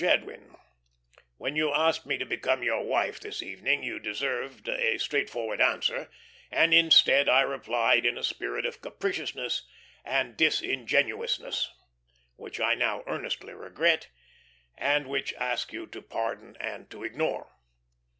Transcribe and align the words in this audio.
JADWIN: 0.03 0.55
"When 1.37 1.55
you 1.55 1.71
asked 1.71 2.07
me 2.07 2.17
to 2.17 2.25
become 2.25 2.63
your 2.63 2.83
wife 2.83 3.19
this 3.19 3.43
evening, 3.43 3.83
you 3.83 3.99
deserved 3.99 4.67
a 4.67 4.97
straightforward 4.97 5.61
answer, 5.61 6.09
and 6.49 6.73
instead 6.73 7.29
I 7.29 7.41
replied 7.43 8.03
in 8.03 8.17
a 8.17 8.23
spirit 8.23 8.65
of 8.65 8.81
capriciousness 8.81 9.67
and 10.03 10.35
disingenuousness, 10.35 11.69
which 12.35 12.59
I 12.59 12.73
now 12.73 13.03
earnestly 13.05 13.53
regret, 13.53 14.09
and 14.75 15.05
which 15.05 15.35
ask 15.35 15.71
you 15.71 15.85
to 15.85 16.01
pardon 16.01 16.57
and 16.59 16.89
to 16.89 17.03
ignore. 17.03 17.51